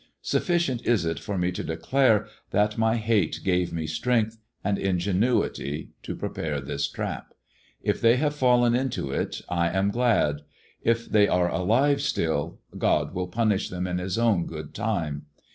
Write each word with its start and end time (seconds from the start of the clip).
Sufficient 0.23 0.81
s 0.87 1.05
it 1.05 1.19
for 1.19 1.37
me 1.37 1.51
to 1.51 1.63
declare 1.63 2.25
that 2.49 2.75
my 2.75 2.95
hate 2.97 3.41
gave 3.43 3.71
me 3.71 3.85
strength 3.85 4.39
and 4.63 4.79
ngenuity 4.79 5.89
to 6.01 6.15
prepare 6.15 6.59
this 6.59 6.87
trap. 6.87 7.35
If 7.83 8.01
they 8.01 8.15
have 8.15 8.33
fallen 8.33 8.73
into 8.75 9.01
218 9.03 9.11
THE 9.11 9.19
DEAD 9.19 9.25
MAN'S 9.27 9.45
DIAMONDS 9.45 9.73
it 9.75 9.75
I 9.75 9.77
am 9.77 9.91
glad; 9.91 10.41
if 10.81 11.05
they 11.05 11.27
are 11.27 11.51
alive 11.51 12.01
still, 12.01 12.59
God 12.75 13.13
will 13.13 13.27
punish 13.27 13.69
them 13.69 13.85
in 13.85 13.99
His 13.99 14.17
own 14.17 14.47
good 14.47 14.73
time. 14.73 15.27